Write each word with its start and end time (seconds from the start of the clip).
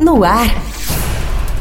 No 0.00 0.24
ar. 0.24 0.46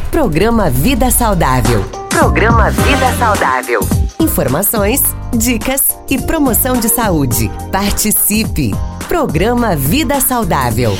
Programa 0.09 0.69
Vida 0.69 1.11
Saudável. 1.11 1.83
Programa 2.09 2.71
Vida 2.71 3.11
Saudável. 3.19 3.81
Informações, 4.17 5.03
dicas 5.37 5.89
e 6.09 6.17
promoção 6.17 6.77
de 6.77 6.87
saúde. 6.87 7.51
Participe. 7.69 8.71
Programa 9.09 9.75
Vida 9.75 10.21
Saudável. 10.21 10.91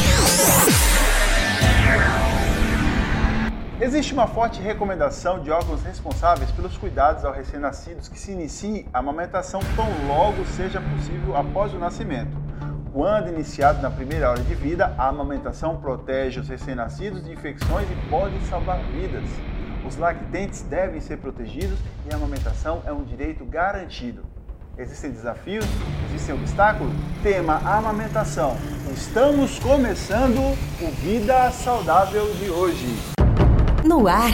Existe 3.79 4.12
uma 4.12 4.28
forte 4.28 4.62
recomendação 4.62 5.40
de 5.40 5.49
órgãos 5.49 5.81
responsáveis 5.81 6.51
pelos 6.51 6.76
cuidados 6.76 7.24
aos 7.24 7.37
recém-nascidos 7.37 8.10
que 8.10 8.19
se 8.19 8.33
inicie 8.33 8.85
a 8.94 8.99
amamentação 8.99 9.62
tão 9.78 9.87
logo 10.10 10.44
seja 10.58 10.81
possível 10.81 11.37
após 11.37 11.74
o 11.74 11.79
nascimento. 11.79 12.49
Quando 12.92 13.29
iniciado 13.29 13.81
na 13.81 13.92
primeira 13.92 14.31
hora 14.31 14.42
de 14.42 14.55
vida, 14.55 14.94
a 14.97 15.10
amamentação 15.10 15.78
protege 15.78 16.40
os 16.40 16.49
recém-nascidos 16.49 17.23
de 17.23 17.31
infecções 17.31 17.88
e 17.90 18.09
pode 18.09 18.40
salvar 18.48 18.80
vidas. 18.91 19.23
Os 19.88 19.95
lactentes 19.95 20.62
devem 20.64 21.00
ser 21.00 21.17
protegidos 21.17 21.78
e 22.09 22.14
a 22.14 22.17
amamentação 22.17 22.81
é 22.86 22.91
um 22.91 23.04
direito 23.04 23.45
garantido. 23.45 24.23
Existem 24.78 25.12
desafios? 25.12 25.66
Existem 26.09 26.34
obstáculos? 26.34 26.94
Tema 27.22 27.62
amamentação. 27.64 28.58
Estamos 28.92 29.59
começando 29.59 30.40
o 30.81 30.92
Vida 31.02 31.52
Saudável 31.52 32.26
de 32.36 32.50
hoje. 32.50 32.88
No 33.84 34.08
ar. 34.08 34.31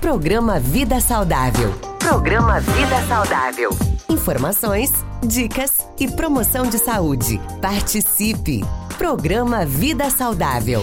Programa 0.00 0.60
Vida 0.60 1.00
Saudável. 1.00 1.72
Programa 1.98 2.60
Vida 2.60 3.00
Saudável. 3.08 3.93
Informações, 4.08 4.92
dicas 5.26 5.70
e 5.98 6.06
promoção 6.06 6.68
de 6.68 6.78
saúde. 6.78 7.40
Participe. 7.60 8.60
Programa 8.98 9.64
Vida 9.64 10.10
Saudável. 10.10 10.82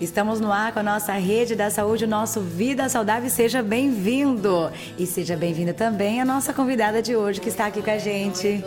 Estamos 0.00 0.40
no 0.40 0.50
ar 0.50 0.72
com 0.72 0.78
a 0.78 0.82
nossa 0.82 1.12
rede 1.12 1.54
da 1.54 1.70
saúde, 1.70 2.04
o 2.04 2.08
nosso 2.08 2.40
Vida 2.40 2.88
Saudável. 2.88 3.28
Seja 3.28 3.62
bem-vindo! 3.62 4.70
E 4.96 5.06
seja 5.06 5.36
bem-vinda 5.36 5.74
também 5.74 6.20
a 6.20 6.24
nossa 6.24 6.54
convidada 6.54 7.02
de 7.02 7.14
hoje 7.14 7.40
que 7.40 7.48
está 7.48 7.66
aqui 7.66 7.82
com 7.82 7.90
a 7.90 7.98
gente. 7.98 8.64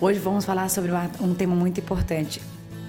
Hoje 0.00 0.20
vamos 0.20 0.44
falar 0.44 0.68
sobre 0.70 0.92
um 1.20 1.34
tema 1.34 1.56
muito 1.56 1.80
importante. 1.80 2.40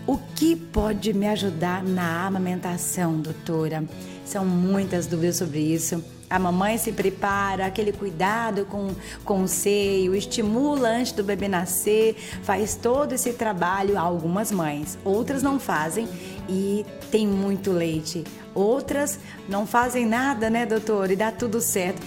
O 0.09 0.17
que 0.17 0.55
pode 0.55 1.13
me 1.13 1.27
ajudar 1.27 1.83
na 1.83 2.25
amamentação, 2.25 3.21
doutora? 3.21 3.83
São 4.25 4.43
muitas 4.43 5.05
dúvidas 5.05 5.35
sobre 5.35 5.59
isso. 5.59 6.03
A 6.27 6.39
mamãe 6.39 6.79
se 6.79 6.91
prepara, 6.91 7.67
aquele 7.67 7.91
cuidado 7.91 8.65
com, 8.65 8.89
com 9.23 9.43
o 9.43 9.47
seio, 9.47 10.15
estimula 10.15 10.89
antes 10.89 11.11
do 11.11 11.23
bebê 11.23 11.47
nascer, 11.47 12.15
faz 12.41 12.73
todo 12.73 13.13
esse 13.13 13.33
trabalho. 13.33 13.99
Algumas 13.99 14.52
mães, 14.52 14.97
outras 15.05 15.43
não 15.43 15.59
fazem 15.59 16.09
e 16.49 16.83
tem 17.11 17.27
muito 17.27 17.71
leite. 17.71 18.23
Outras 18.55 19.19
não 19.47 19.67
fazem 19.67 20.07
nada, 20.07 20.49
né, 20.49 20.65
doutora? 20.65 21.13
E 21.13 21.15
dá 21.15 21.31
tudo 21.31 21.61
certo. 21.61 22.02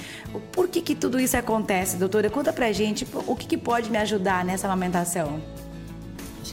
Por 0.50 0.66
que, 0.66 0.82
que 0.82 0.96
tudo 0.96 1.20
isso 1.20 1.36
acontece, 1.36 1.96
doutora? 1.98 2.28
Conta 2.28 2.52
pra 2.52 2.72
gente 2.72 3.06
o 3.28 3.36
que, 3.36 3.46
que 3.46 3.56
pode 3.56 3.92
me 3.92 3.98
ajudar 3.98 4.44
nessa 4.44 4.66
amamentação. 4.66 5.40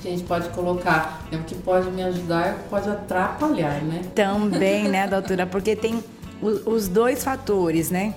Que 0.01 0.07
a 0.07 0.11
gente 0.11 0.23
pode 0.23 0.49
colocar, 0.49 1.27
né, 1.31 1.37
o 1.37 1.43
que 1.43 1.55
pode 1.55 1.91
me 1.91 2.01
ajudar 2.03 2.51
e 2.51 2.69
pode 2.69 2.89
atrapalhar, 2.89 3.81
né? 3.81 4.01
Também, 4.15 4.87
né, 4.87 5.07
doutora? 5.07 5.45
Porque 5.45 5.75
tem 5.75 6.01
os 6.41 6.87
dois 6.87 7.23
fatores, 7.23 7.91
né? 7.91 8.13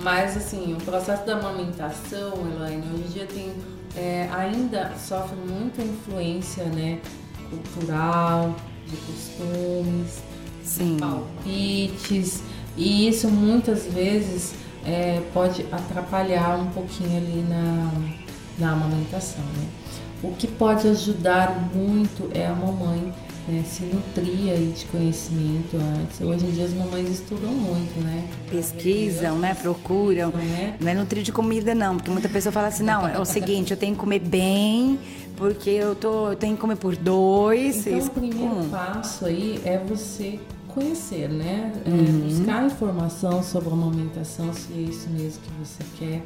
Mas 0.00 0.36
assim, 0.36 0.72
o 0.74 0.82
processo 0.84 1.24
da 1.26 1.34
amamentação, 1.34 2.32
Elaine, 2.56 2.82
hoje 2.92 3.04
em 3.04 3.08
dia 3.08 3.26
tem 3.26 3.52
é, 3.96 4.28
ainda 4.32 4.92
sofre 4.98 5.36
muita 5.36 5.82
influência, 5.82 6.64
né, 6.64 6.98
cultural, 7.50 8.56
de 8.86 8.96
costumes, 8.96 10.22
Sim. 10.64 10.96
palpites, 10.98 12.42
e 12.76 13.08
isso 13.08 13.28
muitas 13.28 13.84
vezes 13.84 14.54
é, 14.84 15.22
pode 15.32 15.66
atrapalhar 15.70 16.58
um 16.58 16.70
pouquinho 16.70 17.18
ali 17.18 17.44
na, 17.48 17.90
na 18.58 18.72
amamentação, 18.72 19.44
né? 19.44 19.68
O 20.22 20.32
que 20.32 20.46
pode 20.46 20.86
ajudar 20.88 21.70
muito 21.74 22.30
é 22.32 22.46
a 22.46 22.54
mamãe 22.54 23.12
né, 23.48 23.64
se 23.66 23.82
nutrir 23.84 24.52
aí 24.52 24.72
de 24.76 24.84
conhecimento 24.86 25.76
antes. 25.76 26.20
Hoje 26.20 26.46
em 26.46 26.50
dia 26.52 26.64
as 26.64 26.72
mamães 26.72 27.08
estudam 27.08 27.50
muito, 27.50 28.00
né? 28.04 28.28
Pesquisam, 28.48 29.38
né? 29.38 29.54
Procuram. 29.54 30.32
É. 30.38 30.76
Não 30.80 30.88
é 30.88 30.94
nutrir 30.94 31.24
de 31.24 31.32
comida, 31.32 31.74
não, 31.74 31.96
porque 31.96 32.10
muita 32.10 32.28
pessoa 32.28 32.52
fala 32.52 32.68
assim, 32.68 32.84
não, 32.84 33.06
é 33.06 33.18
o 33.18 33.24
seguinte, 33.24 33.72
eu 33.72 33.76
tenho 33.76 33.94
que 33.94 34.00
comer 34.00 34.20
bem, 34.20 34.98
porque 35.36 35.70
eu, 35.70 35.96
tô, 35.96 36.30
eu 36.30 36.36
tenho 36.36 36.54
que 36.54 36.60
comer 36.60 36.76
por 36.76 36.94
dois. 36.94 37.84
Então, 37.84 38.06
o 38.06 38.10
primeiro 38.10 38.68
passo 38.70 39.26
aí 39.26 39.60
é 39.64 39.78
você 39.78 40.38
conhecer, 40.68 41.28
né? 41.28 41.72
É, 41.84 41.90
uhum. 41.90 42.28
buscar 42.28 42.64
informação 42.64 43.42
sobre 43.42 43.70
a 43.70 43.72
amamentação, 43.72 44.52
se 44.54 44.72
é 44.72 44.76
isso 44.82 45.10
mesmo 45.10 45.40
que 45.42 45.50
você 45.64 45.82
quer 45.98 46.22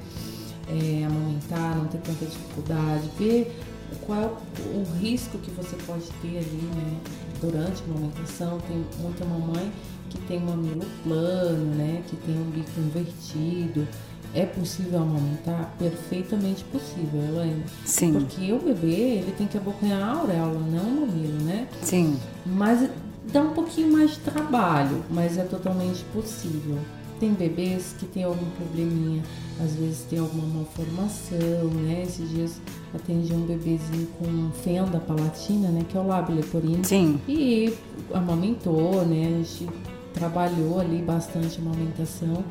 é, 0.68 1.04
amamentar, 1.04 1.76
não 1.76 1.86
ter 1.86 1.98
tanta 1.98 2.26
dificuldade, 2.26 3.10
ver 3.18 3.58
qual 4.06 4.20
é 4.20 4.26
o, 4.26 4.80
o 4.80 4.98
risco 5.00 5.38
que 5.38 5.50
você 5.50 5.76
pode 5.86 6.06
ter 6.22 6.38
ali, 6.38 6.70
né? 6.74 7.00
Durante 7.40 7.82
a 7.82 7.84
amamentação, 7.84 8.58
tem 8.60 8.84
muita 9.00 9.24
mamãe 9.24 9.70
que 10.10 10.18
tem 10.20 10.40
mamilo 10.40 10.84
plano, 11.02 11.74
né? 11.74 12.02
Que 12.08 12.16
tem 12.16 12.34
um 12.34 12.50
bico 12.50 12.78
invertido. 12.78 13.86
É 14.34 14.44
possível 14.44 15.00
amamentar? 15.00 15.74
Perfeitamente 15.78 16.64
possível, 16.64 17.22
Elaine. 17.22 17.64
Sim. 17.84 18.12
Porque 18.12 18.52
o 18.52 18.58
bebê, 18.58 19.18
ele 19.18 19.32
tem 19.36 19.46
que 19.46 19.56
abocanhar 19.56 20.02
a 20.02 20.20
auréola, 20.20 20.60
não 20.60 20.88
o 20.88 21.00
mamilo, 21.06 21.42
né? 21.42 21.68
Sim. 21.82 22.18
Mas 22.44 22.88
dá 23.32 23.40
um 23.42 23.54
pouquinho 23.54 23.92
mais 23.92 24.12
de 24.12 24.18
trabalho, 24.18 25.04
mas 25.10 25.38
é 25.38 25.44
totalmente 25.44 26.04
possível. 26.12 26.78
Tem 27.18 27.32
bebês 27.32 27.94
que 27.98 28.06
tem 28.06 28.24
algum 28.24 28.44
probleminha, 28.50 29.22
às 29.62 29.74
vezes 29.74 30.04
tem 30.10 30.18
alguma 30.18 30.46
malformação, 30.46 31.70
né? 31.74 32.02
Esses 32.02 32.28
dias 32.28 32.60
atendi 32.94 33.32
um 33.32 33.46
bebezinho 33.46 34.06
com 34.18 34.50
fenda 34.62 35.00
palatina, 35.00 35.68
né? 35.68 35.84
Que 35.88 35.96
é 35.96 36.00
o 36.00 36.06
lábio 36.06 36.34
leporino. 36.34 36.84
Sim. 36.84 37.18
E 37.26 37.72
amamentou, 38.12 39.04
né? 39.06 39.26
A 39.26 39.42
gente 39.42 39.66
trabalhou 40.12 40.78
ali 40.80 41.02
bastante 41.02 41.58
a 41.58 41.62
amamentação 41.62 42.44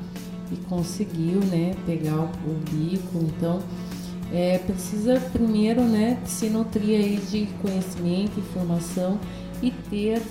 e 0.52 0.56
conseguiu, 0.68 1.40
né? 1.42 1.76
Pegar 1.86 2.18
o, 2.18 2.24
o 2.24 2.60
bico. 2.72 3.20
Então, 3.20 3.62
é, 4.32 4.58
precisa 4.60 5.20
primeiro, 5.32 5.82
né? 5.82 6.20
Se 6.26 6.50
nutrir 6.50 7.00
aí 7.00 7.18
de 7.18 7.46
conhecimento, 7.62 8.40
informação 8.40 9.20
e 9.62 9.72
ter, 9.72 10.22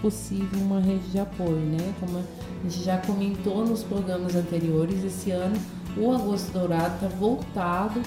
possível, 0.00 0.60
uma 0.60 0.80
rede 0.80 1.06
de 1.10 1.18
apoio, 1.18 1.56
né? 1.56 1.94
Como 2.00 2.18
a 2.18 2.68
gente 2.68 2.84
já 2.84 2.98
comentou 2.98 3.66
nos 3.66 3.82
programas 3.82 4.34
anteriores, 4.34 5.04
esse 5.04 5.30
ano 5.30 5.56
o 5.96 6.12
Agosto 6.12 6.52
Dourado 6.52 6.94
está 6.94 7.08
voltado 7.08 8.00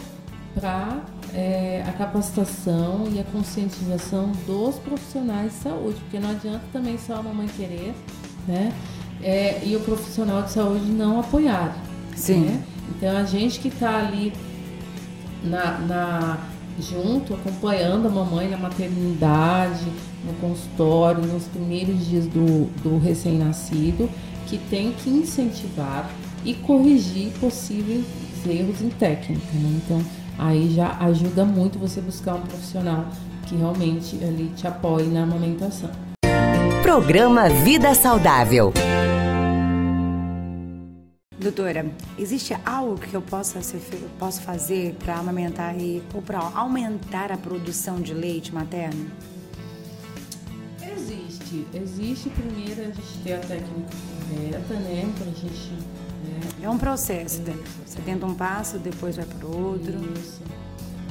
para 0.53 0.99
é, 1.33 1.83
a 1.87 1.91
capacitação 1.93 3.07
e 3.11 3.19
a 3.19 3.23
conscientização 3.23 4.31
dos 4.45 4.75
profissionais 4.79 5.53
de 5.53 5.59
saúde, 5.59 5.99
porque 6.01 6.19
não 6.19 6.31
adianta 6.31 6.63
também 6.73 6.97
só 6.97 7.15
a 7.15 7.23
mamãe 7.23 7.47
querer, 7.47 7.93
né? 8.47 8.73
É, 9.23 9.61
e 9.63 9.75
o 9.75 9.79
profissional 9.81 10.41
de 10.41 10.51
saúde 10.51 10.85
não 10.85 11.19
apoiar. 11.19 11.75
Sim. 12.15 12.45
Né? 12.45 12.63
Então 12.89 13.17
a 13.17 13.23
gente 13.23 13.59
que 13.59 13.67
está 13.67 13.99
ali 13.99 14.33
na, 15.43 15.77
na, 15.79 16.37
junto, 16.81 17.33
acompanhando 17.33 18.07
a 18.07 18.11
mamãe 18.11 18.49
na 18.49 18.57
maternidade, 18.57 19.85
no 20.25 20.33
consultório, 20.41 21.25
nos 21.25 21.43
primeiros 21.45 22.05
dias 22.07 22.25
do, 22.25 22.65
do 22.81 22.97
recém-nascido, 22.97 24.09
que 24.47 24.57
tem 24.57 24.91
que 24.91 25.09
incentivar 25.09 26.09
e 26.43 26.53
corrigir 26.53 27.31
possíveis 27.39 28.05
erros 28.45 28.81
em 28.81 28.89
técnica. 28.89 29.53
Né? 29.53 29.81
Então, 29.85 30.01
aí 30.37 30.73
já 30.73 30.97
ajuda 30.99 31.45
muito 31.45 31.77
você 31.77 32.01
buscar 32.01 32.35
um 32.35 32.41
profissional 32.41 33.05
que 33.45 33.55
realmente 33.55 34.17
ali 34.23 34.51
te 34.55 34.67
apoie 34.67 35.07
na 35.07 35.23
amamentação. 35.23 35.89
Programa 36.81 37.49
Vida 37.49 37.93
Saudável. 37.93 38.73
Doutora, 41.41 41.91
existe 42.19 42.55
algo 42.63 42.99
que 42.99 43.15
eu 43.15 43.21
possa, 43.21 43.63
ser, 43.63 43.81
posso 44.19 44.41
fazer 44.41 44.93
para 44.99 45.15
amamentar 45.15 45.75
e, 45.75 46.03
ou 46.13 46.21
para 46.21 46.37
aumentar 46.37 47.31
a 47.31 47.37
produção 47.37 47.99
de 47.99 48.13
leite 48.13 48.53
materno? 48.53 49.09
Existe. 50.79 51.65
Existe 51.73 52.29
primeiro 52.29 52.81
a 52.81 52.85
gente 52.85 53.17
ter 53.23 53.33
a 53.33 53.39
técnica 53.39 53.89
correta, 54.29 54.73
né? 54.75 55.11
Pra 55.17 55.25
gente 55.25 55.73
é 56.61 56.69
um 56.69 56.77
processo. 56.77 57.41
Né? 57.41 57.57
Você 57.87 57.99
tenta 58.01 58.23
um 58.27 58.35
passo, 58.35 58.77
depois 58.77 59.15
vai 59.15 59.25
para 59.25 59.47
outro. 59.47 59.93
Isso. 60.13 60.41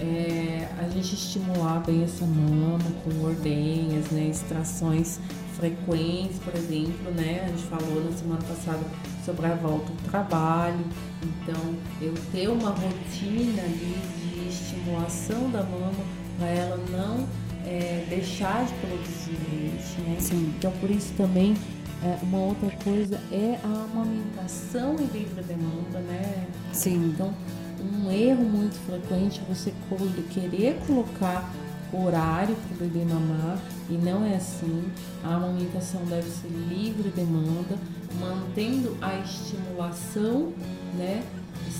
É, 0.00 0.68
a 0.78 0.88
gente 0.88 1.12
estimular 1.12 1.80
bem 1.80 2.04
essa 2.04 2.24
mama 2.24 2.78
com 3.04 3.24
ordenhas, 3.24 4.08
né, 4.10 4.28
extrações 4.28 5.18
frequentes, 5.56 6.38
por 6.38 6.54
exemplo, 6.54 7.10
né, 7.12 7.42
a 7.44 7.48
gente 7.48 7.62
falou 7.64 8.04
na 8.04 8.16
semana 8.16 8.42
passada 8.42 8.80
sobre 9.24 9.46
a 9.46 9.54
volta 9.54 9.90
ao 9.90 10.10
trabalho, 10.10 10.84
então 11.22 11.74
eu 12.00 12.14
ter 12.32 12.48
uma 12.48 12.70
rotina 12.70 13.62
ali 13.62 13.96
de 14.18 14.48
estimulação 14.48 15.50
da 15.50 15.62
mama 15.62 16.04
para 16.38 16.48
ela 16.48 16.76
não 16.90 17.26
é, 17.66 18.06
deixar 18.08 18.64
de 18.64 18.72
produzir 18.74 19.38
leite, 19.50 20.00
né? 20.00 20.16
Sim. 20.18 20.54
Então 20.56 20.72
por 20.80 20.90
isso 20.90 21.12
também 21.16 21.54
é, 22.02 22.18
uma 22.22 22.38
outra 22.38 22.70
coisa 22.82 23.20
é 23.30 23.58
a 23.62 23.84
amamentação 23.84 24.94
em 24.94 25.06
livre 25.06 25.42
demanda, 25.42 26.00
né? 26.00 26.46
Sim. 26.72 27.12
Então 27.12 27.34
um 27.80 28.10
erro 28.10 28.44
muito 28.44 28.74
frequente 28.86 29.40
é 29.40 29.54
você 29.54 29.72
querer 30.30 30.78
colocar 30.86 31.50
horário 31.92 32.54
para 32.54 32.74
o 32.74 32.88
bebê 32.88 33.04
mamar 33.04 33.58
e 33.88 33.94
não 33.94 34.24
é 34.24 34.36
assim. 34.36 34.90
A 35.24 35.34
amamentação 35.34 36.04
deve 36.04 36.28
ser 36.28 36.48
livre 36.48 37.10
demanda, 37.10 37.76
mantendo 38.18 38.96
a 39.00 39.18
estimulação, 39.18 40.52
né, 40.96 41.24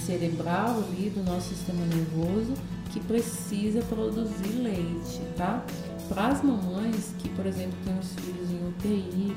cerebral 0.07 0.79
ali 0.79 1.11
do 1.11 1.23
nosso 1.23 1.49
sistema 1.51 1.85
nervoso 1.87 2.55
que 2.93 3.01
precisa 3.01 3.81
produzir 3.83 4.61
leite, 4.61 5.21
tá? 5.37 5.65
Para 6.09 6.29
as 6.29 6.43
mamães 6.43 7.15
que, 7.19 7.29
por 7.31 7.47
exemplo, 7.47 7.77
têm 7.85 7.97
os 7.99 8.13
filhos 8.15 8.51
em 8.51 8.69
UTI, 8.69 9.37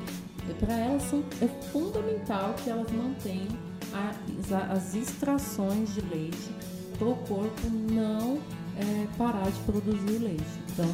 para 0.58 0.74
elas 0.74 1.04
é 1.40 1.46
fundamental 1.70 2.54
que 2.62 2.68
elas 2.68 2.90
mantenham 2.90 3.56
as, 3.92 4.52
as 4.70 4.94
extrações 4.94 5.94
de 5.94 6.00
leite 6.02 6.50
para 6.98 7.08
o 7.08 7.16
corpo 7.16 7.68
não 7.90 8.38
parar 9.16 9.50
de 9.50 9.60
produzir 9.60 10.18
leite. 10.18 10.44
Então, 10.72 10.90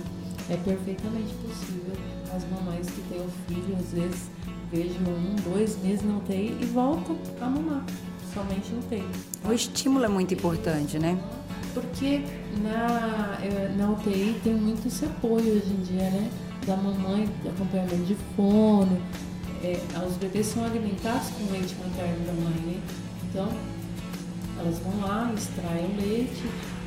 é 0.49 0.57
perfeitamente 0.57 1.33
possível 1.35 1.95
as 2.35 2.45
mamães 2.51 2.87
que 2.89 3.03
têm 3.03 3.21
o 3.21 3.31
filho, 3.47 3.77
às 3.79 3.93
vezes, 3.93 4.31
vejam 4.71 5.03
um, 5.09 5.37
dois 5.53 5.77
meses 5.83 6.03
na 6.05 6.17
UTI 6.19 6.57
e 6.61 6.65
voltam 6.67 7.19
a 7.41 7.47
mamar, 7.47 7.85
somente 8.33 8.73
no 8.73 8.79
UTI. 8.81 9.05
O 9.45 9.53
estímulo 9.53 10.05
é 10.05 10.09
muito 10.09 10.35
importante, 10.35 10.99
né? 10.99 11.19
Porque 11.75 12.25
na, 12.63 13.39
é, 13.43 13.73
na 13.77 13.91
UTI 13.91 14.41
tem 14.43 14.55
muito 14.55 14.89
esse 14.89 15.05
apoio 15.05 15.57
hoje 15.57 15.71
em 15.71 15.83
dia, 15.83 16.11
né? 16.11 16.31
Da 16.67 16.77
mamãe, 16.77 17.29
acompanhamento 17.49 18.05
de 18.05 18.17
fono. 18.37 19.01
É, 19.63 19.81
os 20.07 20.17
bebês 20.17 20.47
são 20.47 20.65
alimentados 20.65 21.29
com 21.31 21.53
leite 21.53 21.75
materno 21.77 22.27
da 22.27 22.33
mãe, 22.33 22.61
né? 22.67 22.81
Então, 23.29 23.49
elas 24.59 24.79
vão 24.79 25.01
lá, 25.01 25.33
extraem 25.35 25.87
o 25.87 25.97
leite, 26.01 26.43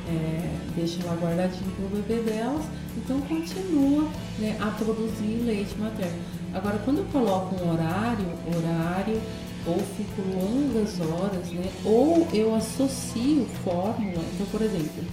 é, 0.08 0.50
deixam 0.76 1.06
lá 1.06 1.14
guardadinho 1.14 1.70
para 1.72 1.86
o 1.86 1.88
bebê 1.88 2.22
delas, 2.22 2.64
então 2.96 3.20
continua 3.22 4.08
né, 4.38 4.56
a 4.60 4.66
produzir 4.66 5.42
leite 5.44 5.76
materno. 5.78 6.18
Agora, 6.52 6.78
quando 6.84 6.98
eu 6.98 7.04
coloco 7.06 7.56
um 7.56 7.72
horário, 7.72 8.26
horário, 8.56 9.20
ou 9.66 9.78
fico 9.96 10.22
longas 10.34 11.00
horas, 11.00 11.48
né, 11.50 11.70
ou 11.84 12.28
eu 12.32 12.54
associo 12.54 13.46
fórmula, 13.64 14.22
então, 14.34 14.46
por 14.50 14.62
exemplo, 14.62 15.04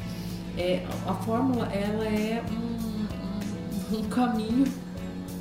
é, 0.58 0.84
a 1.08 1.14
fórmula 1.14 1.66
ela 1.74 2.06
é 2.06 2.44
um, 2.52 3.96
um, 3.96 4.00
um 4.00 4.04
caminho 4.10 4.66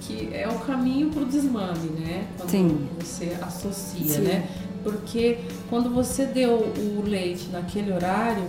que 0.00 0.34
é 0.34 0.48
o 0.48 0.58
caminho 0.60 1.10
para 1.10 1.22
o 1.22 1.26
desmame, 1.26 1.90
né? 1.90 2.26
Quando 2.36 2.50
Sim. 2.50 2.88
você 2.98 3.36
associa, 3.40 4.14
Sim. 4.14 4.22
né? 4.22 4.48
Porque 4.82 5.38
quando 5.68 5.90
você 5.90 6.24
deu 6.24 6.54
o 6.56 7.02
leite 7.04 7.48
naquele 7.52 7.92
horário, 7.92 8.44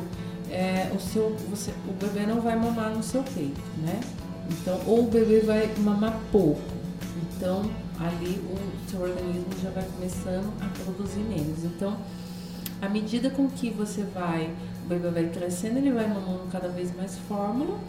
é, 0.51 0.91
o, 0.93 0.99
seu, 0.99 1.35
você, 1.49 1.71
o 1.87 1.93
bebê 1.93 2.25
não 2.25 2.41
vai 2.41 2.55
mamar 2.55 2.95
no 2.95 3.01
seu 3.01 3.23
peito, 3.23 3.61
né? 3.77 3.99
Então, 4.49 4.79
ou 4.85 5.05
o 5.05 5.07
bebê 5.07 5.39
vai 5.39 5.73
mamar 5.77 6.19
pouco. 6.31 6.61
Então, 7.23 7.63
ali 7.97 8.39
o 8.39 8.89
seu 8.89 9.01
organismo 9.01 9.47
já 9.63 9.69
vai 9.69 9.85
começando 9.85 10.51
a 10.61 10.67
produzir 10.83 11.21
menos. 11.21 11.63
Então, 11.63 11.97
à 12.81 12.89
medida 12.89 13.29
com 13.29 13.47
que 13.47 13.69
você 13.69 14.03
vai, 14.03 14.53
o 14.85 14.89
bebê 14.89 15.09
vai 15.09 15.29
crescendo, 15.29 15.77
ele 15.77 15.91
vai 15.91 16.07
mamando 16.07 16.43
cada 16.51 16.67
vez 16.67 16.95
mais 16.95 17.17
fórmula 17.27 17.79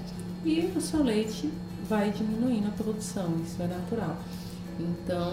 e 0.44 0.73
o 0.76 0.81
seu 0.81 1.03
leite 1.03 1.50
vai 1.88 2.11
diminuindo 2.11 2.69
a 2.69 2.70
produção, 2.70 3.35
isso 3.44 3.61
é 3.61 3.67
natural. 3.67 4.17
Então, 4.82 5.32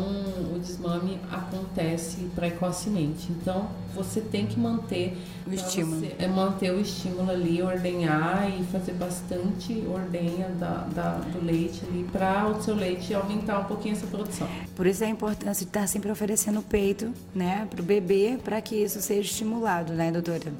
o 0.55 0.59
desmame 0.59 1.19
acontece 1.31 2.29
precocemente. 2.35 3.31
Então, 3.31 3.69
você 3.93 4.21
tem 4.21 4.45
que 4.45 4.59
manter 4.59 5.17
o 5.47 5.53
estímulo. 5.53 6.01
Você, 6.01 6.15
é 6.19 6.27
manter 6.27 6.71
o 6.71 6.79
estímulo 6.79 7.31
ali, 7.31 7.61
ordenhar 7.61 8.49
e 8.49 8.63
fazer 8.65 8.93
bastante 8.93 9.83
ordenha 9.87 10.49
da, 10.59 10.87
da 10.93 11.17
do 11.17 11.43
leite 11.43 11.81
ali 11.87 12.03
para 12.11 12.47
o 12.47 12.61
seu 12.61 12.75
leite 12.75 13.13
aumentar 13.13 13.59
um 13.59 13.65
pouquinho 13.65 13.95
essa 13.95 14.07
produção. 14.07 14.47
Por 14.75 14.85
isso 14.85 15.03
a 15.03 15.07
importância 15.07 15.65
de 15.65 15.69
estar 15.69 15.87
sempre 15.87 16.11
oferecendo 16.11 16.61
peito, 16.61 17.11
né, 17.33 17.67
para 17.69 17.81
o 17.81 17.83
bebê, 17.83 18.37
para 18.43 18.61
que 18.61 18.75
isso 18.75 19.01
seja 19.01 19.21
estimulado, 19.21 19.93
né, 19.93 20.11
doutora? 20.11 20.53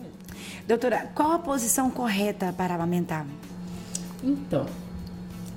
Doutora, 0.68 1.09
qual 1.13 1.33
a 1.33 1.39
posição 1.39 1.89
correta 1.89 2.53
para 2.53 2.75
amamentar? 2.75 3.25
Então, 4.24 4.65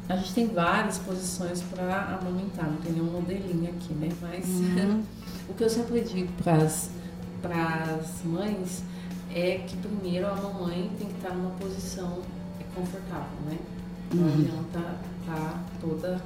a 0.09 0.17
gente 0.17 0.35
tem 0.35 0.47
várias 0.49 0.99
posições 0.99 1.63
para 1.63 2.19
amamentar, 2.21 2.67
não 2.67 2.77
tem 2.79 2.93
nenhum 2.93 3.11
modelinho 3.13 3.71
aqui, 3.71 3.95
né? 3.95 4.09
Mas 4.21 4.47
uhum. 4.47 5.03
o 5.49 5.55
que 5.55 5.65
eu 5.65 5.71
sempre 5.71 6.01
digo 6.01 6.33
para 6.43 6.57
as 6.57 8.23
mães 8.25 8.83
é 9.35 9.59
que 9.67 9.77
primeiro 9.77 10.27
a 10.27 10.35
mamãe 10.35 10.91
tem 10.99 11.09
que 11.09 11.15
estar 11.15 11.31
numa 11.31 11.51
posição 11.53 12.21
confortável, 12.75 13.39
né? 13.47 13.59
Não 14.13 14.25
uhum. 14.25 14.33
adianta 14.35 14.79
estar 15.21 15.35
tá 15.35 15.65
toda 15.81 16.23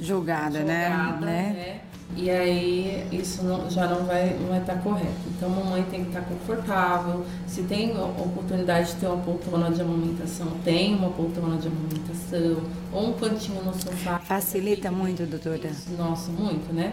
jogada, 0.00 0.64
né? 0.64 0.90
jogada 0.90 1.26
né? 1.26 1.52
né? 1.52 1.80
E 2.16 2.30
aí 2.30 3.08
isso 3.10 3.42
não, 3.42 3.68
já 3.68 3.88
não 3.88 4.04
vai 4.04 4.36
não 4.38 4.48
vai 4.48 4.60
estar 4.60 4.74
tá 4.74 4.80
correto. 4.80 5.20
Então 5.36 5.52
a 5.52 5.56
mamãe 5.56 5.82
tem 5.90 6.02
que 6.02 6.08
estar 6.08 6.20
tá 6.20 6.26
confortável. 6.26 7.24
Se 7.46 7.62
tem 7.62 7.90
oportunidade 7.98 8.92
de 8.92 9.00
ter 9.00 9.06
uma 9.06 9.16
poltrona 9.16 9.70
de 9.70 9.80
amamentação, 9.80 10.46
tem 10.64 10.94
uma 10.94 11.10
poltrona 11.10 11.56
de 11.56 11.68
amamentação 11.68 12.62
ou 12.92 13.08
um 13.08 13.12
cantinho 13.14 13.62
no 13.64 13.74
sofá. 13.74 14.18
Facilita 14.20 14.90
muito, 14.90 15.26
doutora. 15.26 15.70
Nossa, 15.98 16.30
muito, 16.30 16.72
né? 16.72 16.92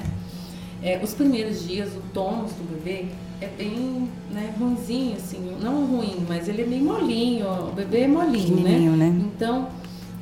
É, 0.83 0.99
os 1.03 1.13
primeiros 1.13 1.67
dias, 1.67 1.89
o 1.89 2.01
tônus 2.11 2.53
do 2.53 2.63
bebê 2.73 3.05
é 3.39 3.47
bem 3.47 4.09
né, 4.31 4.51
ruimzinho, 4.57 5.15
assim, 5.15 5.55
não 5.61 5.85
ruim, 5.85 6.25
mas 6.27 6.47
ele 6.47 6.63
é 6.63 6.65
meio 6.65 6.83
molinho, 6.83 7.45
ó, 7.45 7.69
o 7.69 7.71
bebê 7.71 8.01
é 8.01 8.07
molinho, 8.07 8.55
né? 8.57 8.79
né? 8.97 9.21
Então, 9.35 9.69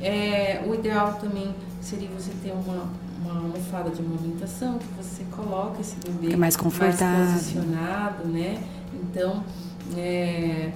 é, 0.02 0.62
o 0.66 0.74
ideal 0.74 1.14
também 1.14 1.54
seria 1.80 2.08
você 2.10 2.30
ter 2.42 2.52
uma, 2.52 2.88
uma 3.22 3.40
almofada 3.40 3.90
de 3.90 4.00
amamentação 4.00 4.78
que 4.78 4.86
você 4.96 5.24
coloca 5.30 5.80
esse 5.80 5.96
bebê 5.96 6.34
é 6.34 6.36
mais 6.36 6.56
confortável, 6.56 7.24
mais 7.24 7.42
posicionado, 7.42 8.28
né? 8.28 8.62
Então, 8.92 9.44
é, 9.96 10.72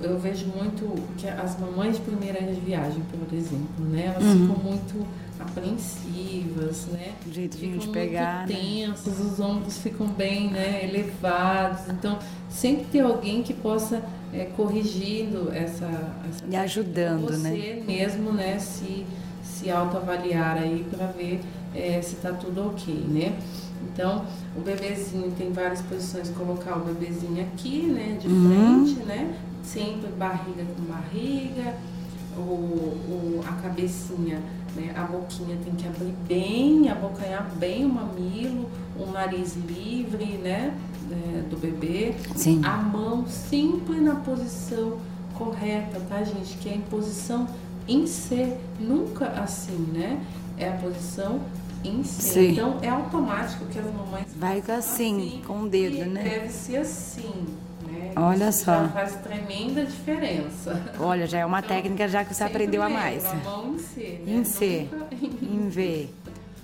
eu 0.00 0.18
vejo 0.18 0.46
muito 0.46 1.02
que 1.16 1.28
as 1.28 1.58
mamães 1.58 1.96
de 1.96 2.02
primeira 2.02 2.40
viagem, 2.40 3.02
por 3.10 3.36
exemplo, 3.36 3.84
né? 3.86 4.06
Elas 4.06 4.22
uhum. 4.22 4.48
ficam 4.48 4.64
muito 4.64 5.06
apreensivas, 5.38 6.86
né? 6.86 7.12
O 7.26 7.32
jeitinho 7.32 7.78
de 7.78 7.88
pegar, 7.88 8.46
muito 8.46 8.52
né? 8.52 8.86
tensas, 8.86 9.20
os 9.20 9.40
ombros 9.40 9.78
ficam 9.78 10.06
bem, 10.06 10.50
né? 10.50 10.84
Elevados. 10.84 11.88
Então, 11.88 12.18
sempre 12.48 12.84
ter 12.86 13.00
alguém 13.00 13.42
que 13.42 13.52
possa 13.52 14.02
é, 14.32 14.44
corrigindo 14.56 15.50
essa, 15.52 15.86
essa 16.28 16.44
e 16.48 16.56
ajudando, 16.56 17.26
você 17.26 17.36
né? 17.38 17.50
Você 17.50 17.84
mesmo, 17.86 18.32
né? 18.32 18.58
Se 18.58 19.04
se 19.56 19.70
autoavaliar 19.70 20.56
aí 20.58 20.86
para 20.90 21.06
ver 21.06 21.40
é, 21.74 22.00
se 22.02 22.14
está 22.16 22.32
tudo 22.32 22.66
ok, 22.68 22.94
né? 23.08 23.38
Então, 23.82 24.24
o 24.56 24.60
bebezinho 24.60 25.32
tem 25.32 25.52
várias 25.52 25.80
posições, 25.82 26.30
colocar 26.30 26.76
o 26.76 26.80
bebezinho 26.80 27.42
aqui, 27.42 27.82
né, 27.82 28.18
de 28.20 28.28
uhum. 28.28 28.84
frente, 28.84 29.06
né? 29.06 29.34
Sempre 29.62 30.10
barriga 30.12 30.64
com 30.64 30.82
barriga, 30.84 31.74
o, 32.36 32.40
o, 32.40 33.40
a 33.46 33.52
cabecinha, 33.62 34.42
né, 34.74 34.92
a 34.94 35.04
boquinha 35.04 35.56
tem 35.64 35.74
que 35.74 35.88
abrir 35.88 36.14
bem, 36.28 36.88
abocanhar 36.90 37.50
bem 37.56 37.84
o 37.84 37.88
mamilo, 37.88 38.68
o 38.98 39.10
nariz 39.10 39.56
livre, 39.56 40.38
né, 40.42 40.74
é, 41.10 41.42
do 41.48 41.56
bebê. 41.56 42.14
Sim. 42.34 42.60
A 42.64 42.76
mão 42.76 43.26
sempre 43.26 44.00
na 44.00 44.16
posição 44.16 44.98
correta, 45.34 46.00
tá, 46.08 46.22
gente? 46.22 46.56
Que 46.58 46.68
é 46.68 46.74
em 46.74 46.80
posição 46.80 47.46
em 47.88 48.06
C, 48.06 48.56
nunca 48.80 49.26
assim, 49.26 49.76
né? 49.92 50.20
É 50.58 50.68
a 50.68 50.72
posição 50.72 51.40
em 51.84 52.02
C. 52.02 52.32
Sim. 52.32 52.52
Então 52.52 52.78
é 52.82 52.88
automático 52.88 53.66
que 53.66 53.78
as 53.78 53.84
mamães 53.86 54.26
vai 54.36 54.58
assim, 54.68 54.78
assim 54.78 55.42
com 55.46 55.62
o 55.62 55.68
dedo, 55.68 56.10
né? 56.10 56.22
Deve 56.22 56.48
ser 56.48 56.78
assim. 56.78 57.46
Né? 57.86 58.12
Olha 58.16 58.48
Isso 58.48 58.64
só. 58.64 58.82
Já 58.82 58.88
faz 58.88 59.14
tremenda 59.16 59.84
diferença. 59.84 60.94
Olha, 60.98 61.26
já 61.26 61.38
é 61.38 61.46
uma 61.46 61.60
então, 61.60 61.68
técnica 61.68 62.08
já 62.08 62.24
que 62.24 62.34
você 62.34 62.44
aprendeu 62.44 62.82
a 62.82 62.88
mais. 62.88 63.24
A 63.24 63.34
mão 63.34 63.74
em 63.74 63.78
C. 63.78 64.20
Né? 64.24 64.32
Em 64.34 64.44
C. 64.44 64.88
Em 65.42 65.68
V. 65.68 66.08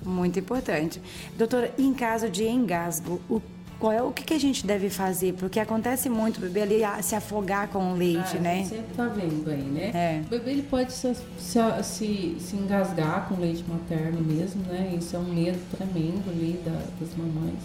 Muito 0.05 0.39
importante. 0.39 1.01
Doutora, 1.37 1.73
em 1.79 1.95
caso 1.95 2.29
de 2.29 2.45
engasgo, 2.45 3.21
o 3.31 3.41
qual 3.79 3.93
é 3.93 4.03
o 4.03 4.13
que, 4.13 4.23
que 4.23 4.35
a 4.35 4.39
gente 4.39 4.67
deve 4.67 4.89
fazer? 4.89 5.35
Porque 5.35 5.59
acontece 5.59 6.09
muito 6.09 6.39
o 6.39 6.41
bebê 6.41 6.63
ali 6.63 7.03
se 7.03 7.15
afogar 7.15 7.69
com 7.69 7.93
o 7.93 7.97
leite, 7.97 8.37
ah, 8.37 8.41
né? 8.41 8.65
Você 8.65 8.83
tá 8.97 9.07
vendo 9.09 9.51
aí, 9.51 9.63
né? 9.63 9.91
É. 9.93 10.23
O 10.25 10.29
bebê 10.29 10.53
ele 10.53 10.63
pode 10.63 10.93
se, 10.93 11.15
se, 11.39 12.37
se, 12.39 12.57
engasgar 12.57 13.29
com 13.29 13.41
leite 13.41 13.65
materno 13.69 14.21
mesmo, 14.21 14.63
né? 14.65 14.95
Isso 14.97 15.17
é 15.17 15.19
um 15.19 15.35
medo 15.35 15.59
tremendo 15.77 16.31
ali 16.31 16.61
da, 16.65 16.79
das 17.01 17.17
mamães. 17.17 17.63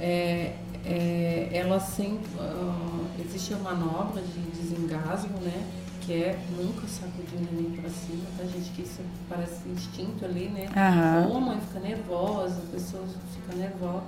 É, 0.00 0.54
é, 0.84 1.48
ela 1.52 1.78
sempre, 1.78 2.28
uh, 2.38 3.06
existe 3.20 3.54
a 3.54 3.58
manobra 3.58 4.22
de 4.22 4.40
desengasgo, 4.60 5.38
né? 5.40 5.64
Que 6.00 6.14
é 6.14 6.38
nunca 6.58 6.86
sacudir 6.88 7.38
o 7.38 7.54
neném 7.54 7.70
para 7.76 7.88
cima, 7.88 8.24
tá, 8.36 8.44
gente? 8.44 8.70
Que 8.70 8.82
isso 8.82 9.00
parece 9.28 9.68
instinto 9.68 10.24
ali, 10.24 10.48
né? 10.48 10.68
Aham. 10.74 11.28
Ou 11.28 11.36
a 11.36 11.40
mãe 11.40 11.60
fica 11.60 11.78
nervosa, 11.78 12.56
a 12.56 12.72
pessoa 12.72 13.04
fica 13.32 13.56
nervosa. 13.56 14.02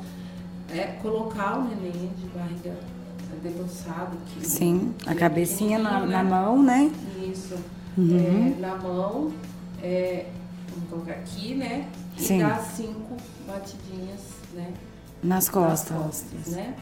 É 0.71 0.99
colocar 1.02 1.59
o 1.59 1.64
neném 1.64 2.11
de 2.16 2.26
barriga 2.37 2.76
debruçada. 3.42 4.16
que- 4.26 4.47
Sim, 4.47 4.94
a 5.06 5.12
é 5.12 5.14
cabecinha 5.14 5.78
na, 5.78 6.00
na 6.00 6.23
né? 6.23 6.30
mão, 6.30 6.62
né? 6.62 6.90
Isso. 7.30 7.54
Uhum. 7.97 8.54
É, 8.56 8.61
na 8.61 8.76
mão, 8.76 9.33
é, 9.83 10.26
vamos 10.73 10.88
colocar 10.90 11.12
aqui, 11.12 11.54
né? 11.54 11.88
E 12.16 12.23
Sim. 12.23 12.38
dá 12.40 12.56
cinco 12.59 13.16
batidinhas, 13.47 14.21
né? 14.54 14.73
Nas 15.23 15.47
nas 15.47 15.49
costas. 15.49 15.97
costas, 15.97 16.54
né? 16.54 16.75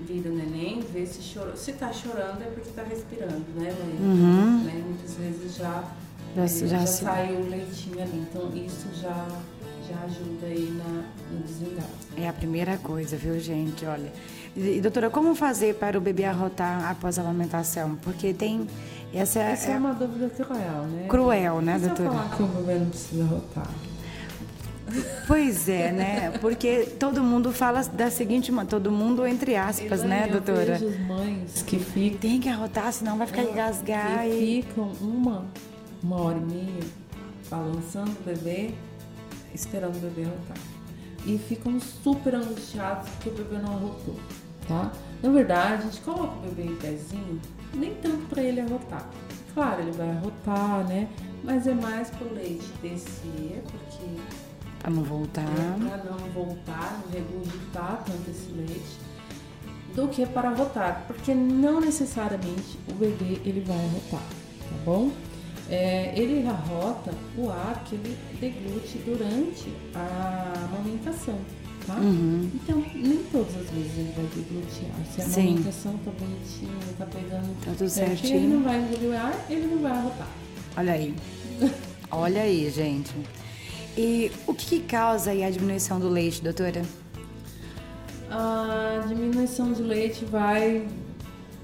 Vira 0.00 0.30
o 0.30 0.34
neném, 0.36 0.80
vê 0.92 1.06
se 1.06 1.22
chorou. 1.22 1.56
Se 1.56 1.72
tá 1.72 1.92
chorando 1.92 2.42
é 2.42 2.46
porque 2.54 2.70
tá 2.70 2.82
respirando, 2.82 3.44
né? 3.56 3.74
Uhum. 4.00 4.62
Né? 4.64 4.82
Muitas 4.86 5.14
vezes 5.14 5.56
já, 5.56 5.82
Já- 6.36 6.44
eh, 6.44 6.48
já 6.48 6.66
já, 6.66 6.86
saiu 6.86 7.40
o 7.40 7.48
leitinho 7.48 8.02
ali. 8.02 8.26
Então 8.30 8.50
isso 8.54 8.86
já, 9.00 9.26
já 9.88 10.00
ajuda 10.04 10.46
aí 10.46 10.70
na, 10.76 11.04
no 11.30 11.42
desengasgo. 11.44 11.90
É 12.16 12.28
a 12.28 12.32
primeira 12.32 12.76
coisa, 12.78 13.16
viu, 13.16 13.38
gente? 13.38 13.84
Olha. 13.86 14.12
E, 14.56 14.80
doutora, 14.80 15.10
como 15.10 15.34
fazer 15.34 15.74
para 15.74 15.98
o 15.98 16.00
bebê 16.00 16.24
arrotar 16.24 16.90
após 16.90 17.18
a 17.18 17.22
amamentação? 17.22 17.96
Porque 17.96 18.32
tem. 18.32 18.66
Essa 19.14 19.40
é, 19.40 19.52
Essa 19.52 19.70
é 19.72 19.78
uma 19.78 19.94
dúvida 19.94 20.28
cruel, 20.28 20.82
né? 20.84 21.06
cruel, 21.08 21.60
né, 21.62 21.76
eu 21.76 21.80
doutora? 21.80 22.10
falar 22.10 22.36
que 22.36 22.42
o 22.42 22.46
bebê 22.46 22.74
não 22.78 22.90
precisa 22.90 23.24
rotar? 23.24 23.70
Pois 25.26 25.68
é, 25.68 25.90
né? 25.92 26.30
Porque 26.40 26.86
todo 26.98 27.22
mundo 27.22 27.52
fala 27.52 27.82
da 27.82 28.10
seguinte, 28.10 28.52
todo 28.68 28.90
mundo 28.90 29.26
entre 29.26 29.56
aspas, 29.56 30.02
né, 30.02 30.24
eu 30.26 30.32
doutora? 30.32 30.78
vejo 30.78 30.88
as 30.88 31.00
mães 31.00 31.62
que 31.62 31.78
ficam 31.78 32.18
Tem 32.18 32.40
que 32.40 32.48
arrotar, 32.48 32.92
senão 32.92 33.16
vai 33.16 33.26
ficar 33.26 33.42
engasgar 33.42 34.22
que 34.22 34.28
e. 34.28 34.62
ficam 34.62 34.90
uma, 35.00 35.46
uma 36.02 36.20
hora 36.20 36.38
e 36.38 36.52
meia 36.54 37.06
balançando 37.50 38.10
o 38.10 38.24
bebê, 38.24 38.70
esperando 39.56 39.96
o 39.96 40.00
bebê 40.00 40.24
arrotar. 40.24 40.56
E 41.26 41.38
ficam 41.38 41.80
super 41.80 42.34
angustiados 42.36 43.08
porque 43.10 43.30
o 43.30 43.32
bebê 43.32 43.58
não 43.58 43.72
arrotou, 43.74 44.14
tá? 44.68 44.92
Na 45.22 45.30
verdade, 45.30 45.74
a 45.74 45.86
gente 45.86 46.00
coloca 46.02 46.36
o 46.38 46.40
bebê 46.42 46.62
em 46.70 46.76
pezinho, 46.76 47.40
nem 47.74 47.94
tanto 47.96 48.26
para 48.28 48.42
ele 48.42 48.60
arrotar. 48.60 49.08
Claro, 49.52 49.82
ele 49.82 49.90
vai 49.92 50.10
arrotar, 50.10 50.86
né? 50.86 51.08
Mas 51.42 51.66
é 51.66 51.74
mais 51.74 52.10
pro 52.10 52.32
leite 52.32 52.66
descer, 52.82 53.62
porque 53.64 54.20
Pra 54.78 54.90
não 54.90 55.02
voltar. 55.02 55.44
para 55.44 56.04
não 56.04 56.18
voltar, 56.32 57.00
não 57.04 57.12
regurgitar 57.12 58.04
tanto 58.06 58.30
esse 58.30 58.52
leite, 58.52 58.98
do 59.96 60.06
que 60.08 60.24
para 60.26 60.50
arrotar, 60.50 61.04
porque 61.06 61.34
não 61.34 61.80
necessariamente 61.80 62.78
o 62.88 62.92
bebê 62.94 63.40
ele 63.44 63.64
vai 63.66 63.76
arrotar, 63.78 64.20
tá 64.20 64.76
bom? 64.84 65.10
É, 65.68 66.12
ele 66.16 66.46
arrota 66.46 67.12
o 67.36 67.50
ar 67.50 67.82
que 67.84 67.96
ele 67.96 68.16
deglute 68.40 68.98
durante 68.98 69.72
a 69.94 70.52
amamentação, 70.72 71.36
tá? 71.86 71.94
Uhum. 71.94 72.48
Então, 72.54 72.84
nem 72.94 73.18
todas 73.32 73.56
as 73.56 73.70
vezes 73.70 73.98
ele 73.98 74.12
vai 74.14 74.26
deglutir 74.26 74.84
ar. 74.96 75.06
Se 75.06 75.20
a 75.22 75.24
Sim. 75.24 75.48
amamentação 75.48 75.98
tá 76.04 76.10
bonitinha, 76.12 76.94
tá 76.96 77.06
pegando 77.06 77.64
Tá 77.64 77.72
tudo 77.76 77.90
certinho, 77.90 78.36
ele 78.36 78.46
não 78.46 78.62
vai 78.62 78.78
engolir 78.78 79.10
o 79.10 79.16
ar, 79.16 79.46
ele 79.50 79.66
não 79.66 79.78
vai 79.82 79.92
arrotar. 79.92 80.28
Olha 80.76 80.92
aí. 80.92 81.14
Olha 82.12 82.42
aí, 82.42 82.70
gente. 82.70 83.12
E 83.98 84.30
o 84.46 84.54
que, 84.54 84.66
que 84.66 84.80
causa 84.80 85.30
aí 85.30 85.42
a 85.42 85.50
diminuição 85.50 85.98
do 85.98 86.08
leite, 86.08 86.42
doutora? 86.42 86.82
A 88.30 89.04
diminuição 89.08 89.72
de 89.72 89.82
leite 89.82 90.24
vai 90.24 90.86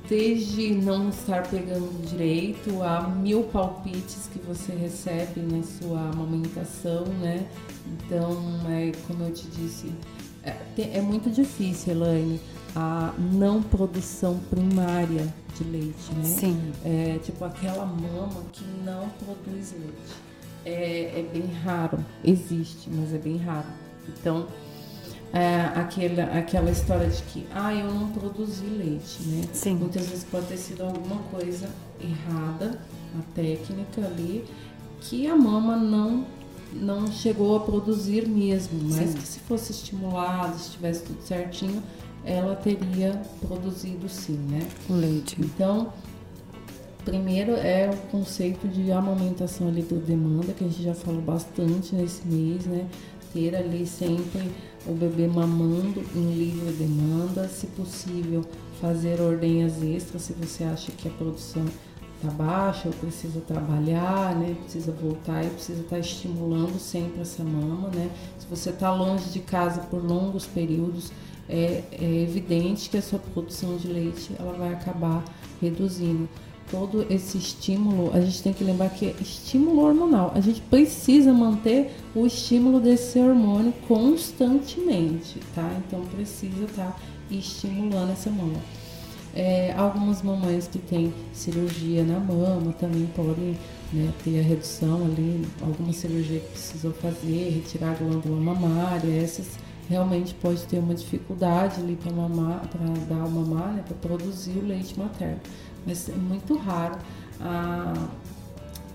desde 0.09 0.75
não 0.75 1.09
estar 1.09 1.47
pegando 1.49 2.07
direito 2.07 2.83
a 2.83 3.09
mil 3.09 3.45
palpites 3.45 4.29
que 4.33 4.39
você 4.41 4.73
recebe 4.73 5.41
na 5.41 5.63
sua 5.63 6.11
amamentação, 6.11 7.05
né? 7.21 7.47
Então, 7.87 8.37
é, 8.69 8.93
como 9.07 9.25
eu 9.25 9.33
te 9.33 9.47
disse, 9.49 9.93
é, 10.43 10.57
é 10.99 11.01
muito 11.01 11.31
difícil, 11.31 11.93
Elaine, 11.93 12.41
a 12.75 13.13
não 13.19 13.63
produção 13.63 14.39
primária 14.51 15.33
de 15.57 15.65
leite, 15.65 16.13
né? 16.17 16.25
Sim. 16.25 16.73
É 16.85 17.19
tipo 17.23 17.45
aquela 17.45 17.87
mama 17.87 18.43
que 18.53 18.65
não 18.85 19.09
produz 19.25 19.73
leite. 19.73 20.33
É, 20.65 21.21
é 21.21 21.29
bem 21.33 21.51
raro, 21.65 22.05
existe, 22.25 22.89
mas 22.91 23.13
é 23.13 23.19
bem 23.19 23.37
raro. 23.37 23.69
Então, 24.09 24.47
é, 25.33 25.63
aquela, 25.75 26.25
aquela 26.39 26.71
história 26.71 27.09
de 27.09 27.23
que, 27.23 27.47
ah, 27.55 27.73
eu 27.75 27.91
não 27.91 28.09
produzi 28.09 28.67
leite, 28.67 29.23
né? 29.23 29.45
Sim. 29.53 29.77
Muitas 29.77 30.07
vezes 30.07 30.25
pode 30.25 30.47
ter 30.47 30.59
sido 30.59 30.83
alguma 30.83 31.23
coisa 31.31 31.71
errada, 32.01 32.79
a 33.19 33.23
técnica 33.35 34.05
ali, 34.05 34.45
que 35.01 35.27
a 35.27 35.35
mama 35.35 35.77
não, 35.77 36.27
não 36.73 37.11
chegou 37.11 37.57
a 37.57 37.61
produzir 37.61 38.29
mesmo, 38.29 38.79
mas 38.83 39.11
Sim. 39.11 39.17
que 39.17 39.27
se 39.27 39.41
fosse 39.41 39.73
estimulada, 39.73 40.57
se 40.59 40.73
tivesse 40.73 41.03
tudo 41.05 41.23
certinho, 41.23 41.83
ela 42.25 42.55
teria 42.55 43.21
produzido 43.41 44.09
sim, 44.09 44.39
né? 44.49 44.61
O 44.89 44.93
leite. 44.93 45.37
Então, 45.41 45.93
primeiro 47.05 47.53
é 47.53 47.91
o 47.91 47.97
conceito 48.11 48.69
de 48.69 48.93
amamentação 48.93 49.69
ali 49.69 49.83
por 49.83 49.99
demanda, 49.99 50.53
que 50.53 50.65
a 50.65 50.69
gente 50.69 50.83
já 50.83 50.95
falou 50.95 51.21
bastante 51.21 51.95
nesse 51.95 52.27
mês, 52.27 52.67
né? 52.67 52.87
Ali 53.35 53.87
sempre 53.87 54.51
o 54.87 54.93
bebê 54.93 55.27
mamando 55.27 56.03
em 56.15 56.35
livre 56.35 56.73
demanda, 56.73 57.49
se 57.49 57.67
possível 57.69 58.45
fazer 58.81 59.21
ordenhas 59.21 59.83
extras 59.83 60.23
se 60.23 60.33
você 60.35 60.65
acha 60.65 60.93
que 60.93 61.09
a 61.09 61.11
produção 61.13 61.65
tá 62.21 62.31
baixa 62.31 62.89
ou 62.89 62.95
precisa 62.95 63.41
trabalhar, 63.41 64.37
né? 64.37 64.55
Precisa 64.63 64.93
voltar 64.93 65.45
e 65.45 65.49
precisa 65.49 65.81
estar 65.81 65.99
estimulando 65.99 66.79
sempre 66.79 67.23
essa 67.23 67.43
mama, 67.43 67.89
né? 67.89 68.11
Se 68.39 68.47
você 68.47 68.71
está 68.71 68.95
longe 68.95 69.31
de 69.31 69.41
casa 69.41 69.81
por 69.83 70.05
longos 70.05 70.47
períodos, 70.47 71.11
é, 71.49 71.83
é 71.93 72.23
evidente 72.23 72.91
que 72.91 72.97
a 72.97 73.03
sua 73.03 73.19
produção 73.19 73.77
de 73.77 73.89
leite 73.89 74.31
ela 74.39 74.53
vai 74.53 74.73
acabar 74.73 75.25
reduzindo. 75.61 76.29
Todo 76.73 77.07
esse 77.11 77.37
estímulo, 77.37 78.11
a 78.15 78.21
gente 78.23 78.43
tem 78.43 78.53
que 78.55 78.65
lembrar 78.65 78.89
que 78.89 79.05
é 79.05 79.15
estímulo 79.21 79.83
hormonal. 79.83 80.33
A 80.35 80.41
gente 80.41 80.63
precisa 80.63 81.31
manter 81.31 81.95
o 82.15 82.27
estímulo 82.27 82.81
desse 82.81 83.19
hormônio 83.19 83.75
constantemente, 83.87 85.39
tá? 85.55 85.71
Então 85.87 86.01
precisa 86.07 86.65
estar 86.65 86.99
estimulando 87.31 88.13
essa 88.13 88.31
mama. 88.31 88.59
É, 89.35 89.75
algumas 89.77 90.23
mamães 90.23 90.67
que 90.67 90.79
têm 90.79 91.13
cirurgia 91.35 92.05
na 92.05 92.19
mama 92.19 92.73
também 92.73 93.07
podem 93.15 93.57
né, 93.93 94.11
ter 94.25 94.41
a 94.41 94.43
redução 94.43 95.05
ali, 95.05 95.47
alguma 95.61 95.93
cirurgia 95.93 96.41
que 96.41 96.49
precisou 96.53 96.93
fazer, 96.93 97.51
retirar 97.51 97.93
a 97.93 97.95
glândula 97.95 98.41
mamária, 98.41 99.23
essas 99.23 99.59
realmente 99.89 100.35
pode 100.35 100.63
ter 100.63 100.79
uma 100.79 100.95
dificuldade 100.95 101.81
ali 101.81 101.97
para 101.97 102.13
mamar, 102.13 102.67
para 102.69 102.87
dar 103.15 103.25
o 103.27 103.31
mamar, 103.31 103.75
né, 103.75 103.85
para 103.87 103.97
produzir 103.97 104.59
o 104.59 104.67
leite 104.67 104.99
materno. 104.99 105.41
Mas 105.87 106.09
é 106.09 106.13
muito 106.13 106.57
raro 106.57 106.97
a, 107.41 107.93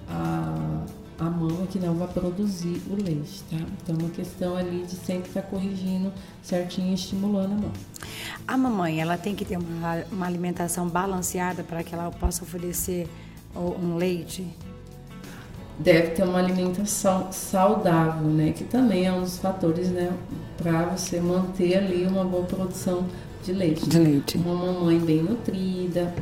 a, 0.10 0.86
a 1.20 1.29
mama 1.29 1.67
que 1.67 1.79
não 1.79 1.96
vai 1.96 2.08
produzir 2.08 2.82
o 2.89 2.96
leite, 2.96 3.44
tá? 3.50 3.58
Então 3.58 3.96
é 3.96 4.03
uma 4.03 4.10
questão 4.10 4.56
ali 4.56 4.84
de 4.84 4.96
sempre 4.96 5.27
estar 5.29 5.41
corrigindo 5.44 6.12
certinho 6.41 6.91
e 6.91 6.94
estimulando 6.94 7.53
a 7.53 7.56
mama. 7.56 7.74
A 8.48 8.58
mamãe, 8.58 9.01
ela 9.01 9.17
tem 9.17 9.36
que 9.36 9.44
ter 9.44 9.58
uma, 9.58 10.03
uma 10.12 10.25
alimentação 10.25 10.88
balanceada 10.88 11.63
para 11.63 11.84
que 11.84 11.94
ela 11.94 12.10
possa 12.12 12.44
oferecer 12.44 13.10
um 13.56 13.96
leite? 13.96 14.46
deve 15.79 16.10
ter 16.10 16.24
uma 16.24 16.39
alimentação 16.39 17.32
saudável, 17.32 18.27
né? 18.27 18.51
Que 18.51 18.63
também 18.63 19.06
é 19.06 19.12
um 19.12 19.22
dos 19.22 19.38
fatores, 19.38 19.89
né? 19.89 20.12
Para 20.58 20.86
você 20.86 21.20
manter 21.20 21.77
ali 21.77 22.06
uma 22.06 22.24
boa 22.24 22.44
produção 22.44 23.06
de 23.44 23.53
leite. 23.53 23.88
De 23.88 24.00
leite. 24.00 24.38
Uma 24.38 24.56
mamãe 24.56 25.00
bem 25.00 25.22
nutrida, 25.22 26.13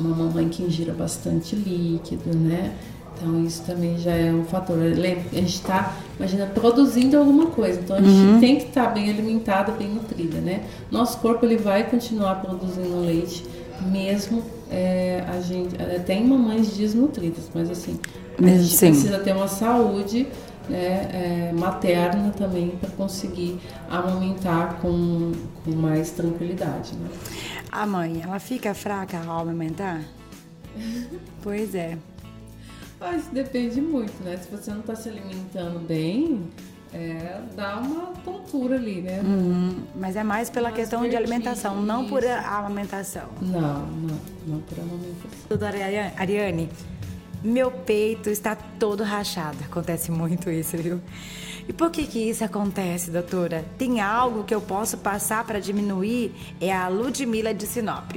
uma 0.00 0.16
mamãe 0.16 0.48
que 0.48 0.62
ingira 0.62 0.92
bastante 0.92 1.54
líquido, 1.54 2.36
né? 2.36 2.72
Então 3.16 3.44
isso 3.44 3.62
também 3.64 3.98
já 3.98 4.12
é 4.12 4.32
um 4.32 4.44
fator. 4.44 4.76
Lembra, 4.76 5.24
A 5.32 5.34
gente 5.34 5.54
está, 5.54 5.94
imagina, 6.18 6.46
produzindo 6.46 7.18
alguma 7.18 7.46
coisa. 7.46 7.78
Então 7.78 7.96
a 7.96 8.00
gente 8.00 8.40
tem 8.40 8.56
que 8.56 8.68
estar 8.68 8.86
bem 8.88 9.10
alimentada, 9.10 9.72
bem 9.72 9.88
nutrida, 9.88 10.38
né? 10.38 10.64
Nosso 10.90 11.18
corpo 11.18 11.44
ele 11.44 11.56
vai 11.56 11.88
continuar 11.88 12.36
produzindo 12.36 13.00
leite, 13.00 13.44
mesmo 13.90 14.42
é, 14.70 15.24
a 15.28 15.40
gente 15.40 15.76
é, 15.78 15.98
tem 15.98 16.24
mamães 16.24 16.68
desnutridas, 16.76 17.44
mas 17.54 17.70
assim 17.70 17.98
a 18.38 18.46
gente 18.46 18.76
sim. 18.76 18.90
precisa 18.90 19.18
ter 19.18 19.34
uma 19.34 19.48
saúde 19.48 20.26
né, 20.68 21.50
é, 21.50 21.52
materna 21.52 22.30
também 22.30 22.70
para 22.80 22.88
conseguir 22.90 23.58
amamentar 23.90 24.78
com, 24.80 25.32
com 25.64 25.70
mais 25.72 26.10
tranquilidade. 26.12 26.92
Né? 26.94 27.08
A 27.70 27.86
mãe, 27.86 28.20
ela 28.22 28.38
fica 28.38 28.74
fraca 28.74 29.18
ao 29.26 29.40
amamentar? 29.40 30.02
pois 31.42 31.74
é. 31.74 31.96
Mas 32.98 33.26
depende 33.28 33.80
muito, 33.80 34.22
né? 34.22 34.36
Se 34.36 34.50
você 34.50 34.70
não 34.70 34.80
está 34.80 34.94
se 34.94 35.08
alimentando 35.08 35.78
bem, 35.78 36.50
é, 36.92 37.40
dá 37.54 37.78
uma 37.78 38.12
tontura 38.24 38.74
ali, 38.74 39.00
né? 39.00 39.20
Uhum. 39.20 39.84
Mas 39.94 40.16
é 40.16 40.24
mais 40.24 40.50
pela 40.50 40.68
mais 40.68 40.76
questão 40.76 41.08
de 41.08 41.16
alimentação, 41.16 41.76
isso. 41.76 41.86
não 41.86 42.06
por 42.06 42.24
amamentação. 42.26 43.28
Não, 43.40 43.86
não, 43.86 44.18
não 44.46 44.60
por 44.60 44.78
amamentação. 44.78 45.30
Doutora 45.48 45.78
Ariane, 46.18 46.68
meu 47.42 47.70
peito 47.70 48.28
está 48.28 48.54
todo 48.54 49.02
rachado. 49.02 49.56
Acontece 49.64 50.10
muito 50.10 50.50
isso, 50.50 50.76
viu? 50.76 51.00
E 51.70 51.72
por 51.72 51.88
que 51.88 52.04
que 52.04 52.18
isso 52.18 52.42
acontece, 52.42 53.12
doutora? 53.12 53.64
Tem 53.78 54.00
algo 54.00 54.42
que 54.42 54.52
eu 54.52 54.60
posso 54.60 54.98
passar 54.98 55.44
para 55.44 55.60
diminuir? 55.60 56.34
É 56.60 56.74
a 56.74 56.88
Ludmila 56.88 57.54
de 57.54 57.64
Sinop. 57.64 58.10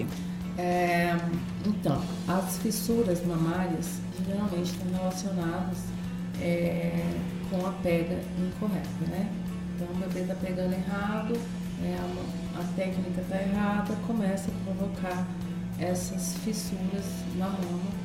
É, 0.57 1.15
então, 1.63 2.01
as 2.27 2.57
fissuras 2.57 3.23
mamárias 3.23 3.99
geralmente 4.27 4.71
estão 4.71 4.91
relacionadas 4.91 5.77
é, 6.41 6.99
com 7.51 7.63
a 7.67 7.69
pega 7.83 8.19
incorreta, 8.39 8.89
né? 9.07 9.31
Então 9.75 9.87
o 9.87 9.99
bebê 9.99 10.21
está 10.21 10.33
pegando 10.33 10.73
errado, 10.73 11.39
é, 11.83 11.95
a, 11.95 12.59
a 12.59 12.63
técnica 12.75 13.21
está 13.21 13.39
errada, 13.39 13.93
começa 14.07 14.49
a 14.49 14.63
provocar 14.65 15.27
essas 15.79 16.37
fissuras 16.43 17.05
na 17.35 17.49
mama 17.49 18.03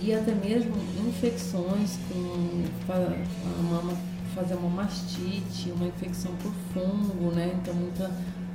e 0.00 0.14
até 0.14 0.34
mesmo 0.34 0.74
infecções 1.06 1.98
com 2.08 2.64
a 2.90 3.62
mama 3.62 4.09
fazer 4.34 4.54
uma 4.54 4.68
mastite, 4.68 5.70
uma 5.70 5.86
infecção 5.86 6.32
por 6.36 6.52
fungo, 6.72 7.32
né? 7.34 7.56
Então 7.60 7.74
muita 7.74 8.10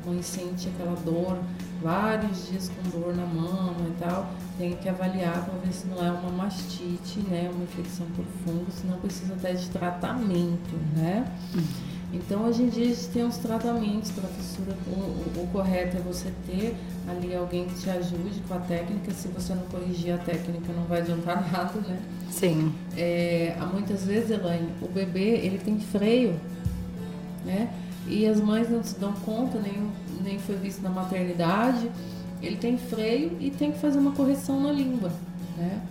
mãe 0.05 0.21
sente 0.21 0.69
aquela 0.69 0.95
dor, 0.95 1.39
vários 1.81 2.47
dias 2.49 2.69
com 2.69 2.99
dor 2.99 3.15
na 3.15 3.25
mama 3.25 3.87
e 3.87 4.03
tal, 4.03 4.29
tem 4.57 4.75
que 4.75 4.87
avaliar 4.87 5.43
para 5.43 5.57
ver 5.59 5.73
se 5.73 5.87
não 5.87 6.05
é 6.05 6.11
uma 6.11 6.31
mastite, 6.31 7.19
né? 7.29 7.49
Uma 7.53 7.63
infecção 7.63 8.05
por 8.15 8.25
fungo, 8.43 8.67
senão 8.71 8.99
precisa 8.99 9.33
até 9.33 9.53
de 9.53 9.69
tratamento, 9.69 10.75
né? 10.95 11.25
Uhum. 11.53 11.94
Então, 12.13 12.45
hoje 12.45 12.63
em 12.63 12.69
dia, 12.69 12.85
a 12.85 12.87
gente 12.89 13.07
tem 13.09 13.25
uns 13.25 13.37
tratamentos 13.37 14.11
para 14.11 14.27
fissura. 14.29 14.75
O, 14.87 14.99
o, 14.99 15.43
o, 15.43 15.47
correto 15.51 15.97
é 15.97 15.99
você 15.99 16.31
ter 16.45 16.75
ali 17.07 17.35
alguém 17.35 17.65
que 17.65 17.75
te 17.75 17.89
ajude 17.89 18.41
com 18.47 18.53
a 18.53 18.59
técnica. 18.59 19.11
Se 19.11 19.27
você 19.27 19.53
não 19.53 19.63
corrigir 19.63 20.13
a 20.13 20.17
técnica, 20.17 20.71
não 20.73 20.83
vai 20.83 21.01
adiantar 21.01 21.41
nada, 21.51 21.79
né? 21.81 21.99
Sim. 22.29 22.73
É, 22.95 23.55
muitas 23.71 24.05
vezes, 24.05 24.29
Elaine, 24.31 24.69
o 24.81 24.87
bebê, 24.87 25.37
ele 25.37 25.57
tem 25.57 25.79
freio, 25.79 26.39
né? 27.43 27.69
E 28.07 28.25
as 28.27 28.39
mães 28.39 28.69
não 28.69 28.83
se 28.83 28.99
dão 28.99 29.13
conta, 29.13 29.59
nem, 29.59 29.91
nem 30.23 30.39
foi 30.39 30.55
visto 30.55 30.81
na 30.81 30.89
maternidade. 30.89 31.89
Ele 32.41 32.57
tem 32.57 32.77
freio 32.77 33.35
e 33.39 33.49
tem 33.49 33.71
que 33.71 33.79
fazer 33.79 33.97
uma 33.97 34.11
correção 34.11 34.61
na 34.61 34.71
língua, 34.71 35.11
né? 35.57 35.81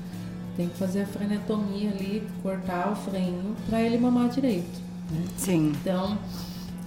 Tem 0.56 0.68
que 0.68 0.76
fazer 0.76 1.02
a 1.02 1.06
frenetomia 1.06 1.90
ali, 1.90 2.22
cortar 2.42 2.92
o 2.92 2.96
freio 2.96 3.56
para 3.68 3.82
ele 3.82 3.98
mamar 3.98 4.28
direito. 4.28 4.83
Né? 5.10 5.24
Sim. 5.36 5.72
Então, 5.80 6.18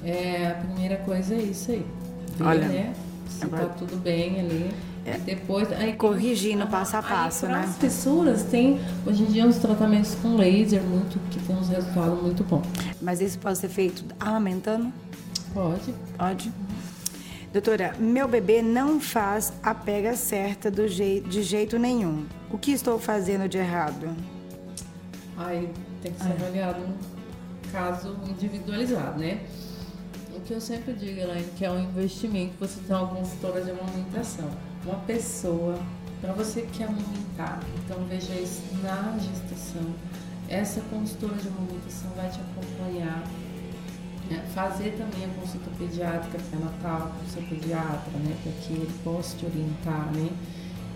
é, 0.03 0.47
a 0.47 0.55
primeira 0.55 0.97
coisa 0.97 1.35
é 1.35 1.41
isso 1.41 1.71
aí. 1.71 1.85
Ver, 2.37 2.43
Olha, 2.43 2.67
né? 2.67 2.93
Se 3.27 3.45
agora... 3.45 3.65
tá 3.65 3.73
tudo 3.73 3.97
bem 3.97 4.39
ali. 4.39 4.71
É. 5.05 5.17
Depois, 5.19 5.71
aí, 5.71 5.93
corrigindo 5.93 6.67
passo 6.67 6.97
a 6.97 7.01
passo, 7.01 7.45
aí, 7.45 7.53
né? 7.53 7.63
As 7.63 7.77
fissuras 7.77 8.43
tem 8.43 8.79
hoje 9.05 9.23
em 9.23 9.27
dia 9.27 9.45
uns 9.45 9.57
tratamentos 9.57 10.15
com 10.15 10.35
laser 10.35 10.81
muito 10.83 11.17
que 11.29 11.39
tem 11.39 11.55
uns 11.55 11.69
resultados 11.69 12.21
muito 12.21 12.43
bons. 12.43 12.65
Mas 13.01 13.21
isso 13.21 13.39
pode 13.39 13.57
ser 13.57 13.69
feito 13.69 14.03
amamentando? 14.19 14.91
Pode. 15.53 15.93
Pode. 16.17 16.51
Doutora, 17.53 17.95
meu 17.97 18.27
bebê 18.27 18.61
não 18.61 18.99
faz 18.99 19.53
a 19.63 19.73
pega 19.73 20.15
certa 20.15 20.69
do 20.69 20.87
jeito, 20.87 21.29
de 21.29 21.41
jeito 21.41 21.79
nenhum. 21.79 22.25
O 22.51 22.57
que 22.57 22.71
estou 22.71 22.99
fazendo 22.99 23.47
de 23.47 23.57
errado? 23.57 24.09
Aí 25.37 25.69
tem 26.01 26.11
que 26.11 26.21
ser 26.21 26.33
avaliado 26.33 26.81
caso 27.71 28.17
individualizado, 28.27 29.19
né? 29.19 29.45
O 30.35 30.41
que 30.41 30.53
eu 30.53 30.61
sempre 30.61 30.93
digo, 30.93 31.19
Elaine, 31.19 31.49
que 31.57 31.65
é 31.65 31.71
um 31.71 31.79
investimento 31.79 32.53
você 32.59 32.79
tem 32.81 32.95
uma 32.95 33.07
consultora 33.07 33.61
de 33.61 33.71
amamentação. 33.71 34.49
Uma 34.85 34.99
pessoa, 34.99 35.79
para 36.21 36.33
você 36.33 36.61
que 36.61 36.77
quer 36.77 36.85
amamentar, 36.85 37.59
então 37.83 38.05
veja 38.05 38.33
isso 38.33 38.61
na 38.83 39.17
gestação. 39.17 39.93
Essa 40.47 40.81
consultora 40.81 41.35
de 41.35 41.47
amamentação 41.47 42.11
vai 42.15 42.29
te 42.29 42.39
acompanhar, 42.39 43.23
né? 44.29 44.45
fazer 44.53 44.91
também 44.91 45.25
a 45.25 45.39
consulta 45.39 45.69
pediátrica 45.77 46.37
pré-natal 46.49 47.11
com 47.19 47.27
seu 47.29 47.41
pediatra, 47.43 48.11
né? 48.19 48.37
Para 48.43 48.51
que 48.51 48.73
ele 48.73 48.89
possa 49.03 49.35
te 49.37 49.45
orientar, 49.45 50.11
né? 50.13 50.29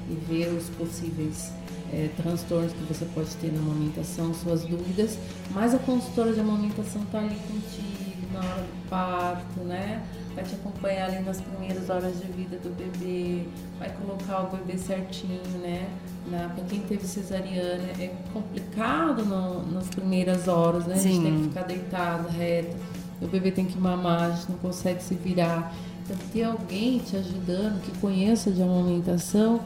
E 0.09 0.15
ver 0.27 0.47
os 0.49 0.69
possíveis 0.69 1.51
é, 1.91 2.09
transtornos 2.17 2.73
que 2.73 2.83
você 2.83 3.05
pode 3.13 3.29
ter 3.35 3.51
na 3.51 3.59
amamentação, 3.59 4.33
suas 4.33 4.63
dúvidas, 4.63 5.17
mas 5.51 5.75
a 5.75 5.79
consultora 5.79 6.33
de 6.33 6.39
amamentação 6.39 7.03
está 7.03 7.19
ali 7.19 7.35
contigo 7.35 8.01
na 8.33 8.39
hora 8.39 8.61
do 8.61 8.89
parto, 8.89 9.59
né? 9.61 10.01
Vai 10.33 10.43
te 10.45 10.55
acompanhar 10.55 11.09
ali 11.09 11.19
nas 11.23 11.41
primeiras 11.41 11.89
horas 11.89 12.17
de 12.19 12.27
vida 12.31 12.57
do 12.57 12.69
bebê, 12.69 13.43
vai 13.77 13.89
colocar 13.89 14.43
o 14.43 14.55
bebê 14.55 14.77
certinho, 14.77 15.41
né? 15.61 15.87
Para 16.29 16.63
quem 16.65 16.79
teve 16.81 17.05
cesariana, 17.05 17.83
é 17.99 18.13
complicado 18.31 19.25
no, 19.25 19.69
nas 19.71 19.89
primeiras 19.89 20.47
horas, 20.47 20.85
né? 20.85 20.95
A 20.95 20.97
gente 20.97 21.21
tem 21.21 21.37
que 21.37 21.43
ficar 21.49 21.63
deitado, 21.63 22.29
reto, 22.29 22.75
o 23.21 23.27
bebê 23.27 23.51
tem 23.51 23.65
que 23.65 23.77
mamar, 23.77 24.23
a 24.23 24.31
gente 24.31 24.51
não 24.51 24.57
consegue 24.59 25.03
se 25.03 25.15
virar. 25.15 25.73
Então, 26.03 26.17
ter 26.31 26.43
alguém 26.43 26.99
te 26.99 27.17
ajudando 27.17 27.81
que 27.81 27.97
conheça 27.99 28.49
de 28.51 28.61
amamentação 28.61 29.61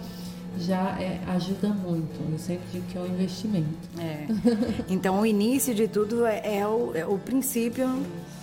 já 0.60 0.98
é, 1.00 1.20
ajuda 1.28 1.70
muito. 1.70 2.20
Eu 2.32 2.40
sempre 2.40 2.64
digo 2.72 2.86
que 2.88 2.98
é 2.98 3.02
um 3.02 3.08
investimento. 3.08 3.68
É. 4.00 4.26
Então, 4.90 5.20
o 5.20 5.26
início 5.26 5.74
de 5.74 5.88
tudo 5.88 6.26
é, 6.26 6.60
é, 6.60 6.68
o, 6.68 6.92
é 6.96 7.06
o, 7.06 7.18
princípio 7.18 7.88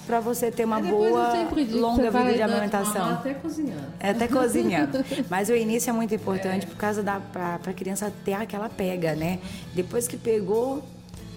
para 0.07 0.21
você 0.21 0.51
ter 0.51 0.65
uma 0.65 0.81
boa, 0.81 1.33
longa 1.71 2.11
vida 2.11 2.35
de 2.35 2.43
amamentação. 2.43 3.11
Até 3.11 3.35
cozinhando. 3.35 3.87
É, 4.01 4.11
até 4.11 4.29
cozinhando. 4.29 5.05
Mas 5.31 5.49
o 5.49 5.55
início 5.55 5.91
é 5.91 5.93
muito 5.93 6.15
importante 6.15 6.67
é. 6.67 6.69
por 6.69 6.77
causa 6.77 7.03
da 7.03 7.21
para 7.21 7.55
a 7.55 7.73
criança 7.73 8.13
ter 8.25 8.35
aquela 8.35 8.69
pega, 8.69 9.15
né? 9.15 9.39
Depois 9.75 10.09
que 10.09 10.17
pegou, 10.17 10.83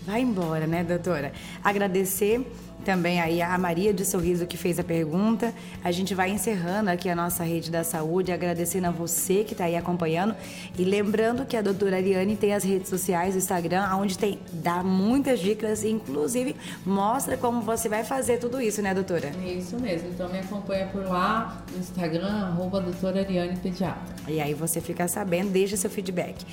vai 0.05 0.21
embora, 0.21 0.67
né, 0.67 0.83
doutora? 0.83 1.31
Agradecer 1.63 2.45
também 2.85 3.19
aí 3.19 3.41
a 3.41 3.57
Maria 3.57 3.91
de 3.91 4.05
Sorriso 4.05 4.45
que 4.45 4.55
fez 4.55 4.77
a 4.79 4.83
pergunta. 4.83 5.51
A 5.83 5.91
gente 5.91 6.13
vai 6.13 6.29
encerrando 6.29 6.89
aqui 6.91 7.09
a 7.09 7.15
nossa 7.15 7.43
rede 7.43 7.71
da 7.71 7.83
saúde, 7.83 8.31
agradecendo 8.31 8.87
a 8.87 8.91
você 8.91 9.43
que 9.43 9.53
está 9.53 9.65
aí 9.65 9.75
acompanhando 9.75 10.35
e 10.77 10.83
lembrando 10.83 11.45
que 11.45 11.57
a 11.57 11.61
doutora 11.61 11.97
Ariane 11.97 12.35
tem 12.35 12.53
as 12.53 12.63
redes 12.63 12.87
sociais, 12.87 13.33
o 13.33 13.39
Instagram, 13.39 13.83
onde 13.95 14.17
tem 14.17 14.39
dá 14.53 14.83
muitas 14.83 15.39
dicas, 15.39 15.83
inclusive 15.83 16.55
mostra 16.85 17.35
como 17.35 17.61
você 17.61 17.89
vai 17.89 18.03
fazer 18.03 18.37
tudo 18.37 18.61
isso, 18.61 18.81
né, 18.81 18.93
doutora? 18.93 19.31
Isso 19.43 19.79
mesmo. 19.79 20.09
Então 20.09 20.29
me 20.29 20.39
acompanha 20.39 20.85
por 20.87 21.03
lá 21.03 21.63
no 21.71 21.79
Instagram, 21.79 22.27
arroba 22.27 22.79
doutora 22.79 23.21
Ariane 23.21 23.57
Pediatra. 23.57 24.15
E 24.27 24.39
aí 24.39 24.53
você 24.53 24.79
fica 24.79 25.07
sabendo, 25.07 25.49
deixa 25.49 25.75
seu 25.75 25.89
feedback. 25.89 26.45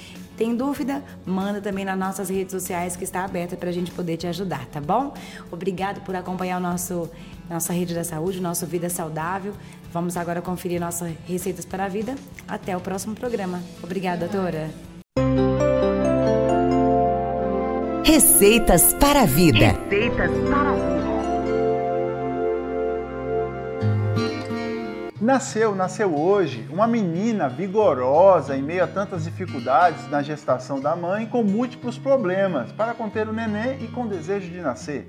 Tem 0.42 0.56
dúvida? 0.56 1.04
Manda 1.24 1.60
também 1.60 1.84
nas 1.84 1.96
nossas 1.96 2.28
redes 2.28 2.50
sociais 2.50 2.96
que 2.96 3.04
está 3.04 3.24
aberta 3.24 3.56
para 3.56 3.68
a 3.68 3.72
gente 3.72 3.92
poder 3.92 4.16
te 4.16 4.26
ajudar, 4.26 4.66
tá 4.66 4.80
bom? 4.80 5.14
Obrigado 5.52 6.00
por 6.00 6.16
acompanhar 6.16 6.56
o 6.56 6.60
nosso 6.60 7.08
nossa 7.48 7.72
rede 7.72 7.94
da 7.94 8.02
saúde, 8.02 8.40
nosso 8.40 8.66
Vida 8.66 8.88
Saudável. 8.88 9.52
Vamos 9.92 10.16
agora 10.16 10.42
conferir 10.42 10.80
nossas 10.80 11.12
receitas 11.28 11.64
para 11.64 11.84
a 11.84 11.88
vida. 11.88 12.16
Até 12.48 12.76
o 12.76 12.80
próximo 12.80 13.14
programa. 13.14 13.62
Obrigada, 13.84 14.26
doutora. 14.26 14.68
Receitas 18.04 18.94
para 18.94 19.22
a 19.22 19.26
vida. 19.26 19.78
Receitas 19.88 20.30
para 20.50 20.70
a 20.70 20.72
vida. 20.72 20.91
Nasceu, 25.22 25.72
nasceu 25.72 26.18
hoje, 26.18 26.66
uma 26.68 26.84
menina 26.84 27.48
vigorosa 27.48 28.56
em 28.56 28.60
meio 28.60 28.82
a 28.82 28.88
tantas 28.88 29.22
dificuldades 29.22 30.10
na 30.10 30.20
gestação 30.20 30.80
da 30.80 30.96
mãe, 30.96 31.26
com 31.26 31.44
múltiplos 31.44 31.96
problemas 31.96 32.72
para 32.72 32.92
conter 32.92 33.28
o 33.28 33.32
neném 33.32 33.84
e 33.84 33.86
com 33.86 34.08
desejo 34.08 34.50
de 34.50 34.60
nascer. 34.60 35.08